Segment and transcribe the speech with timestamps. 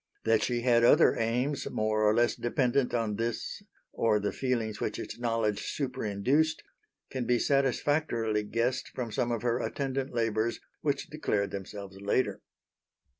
[0.23, 3.61] That she had other aims, more or less dependent on this
[3.93, 6.63] or the feelings which its knowledge superinduced,
[7.11, 12.41] can be satisfactorily guessed from some of her attendant labours which declared themselves later.